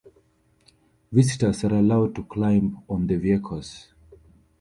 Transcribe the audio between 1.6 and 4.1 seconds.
are allowed to climb on the vehicles.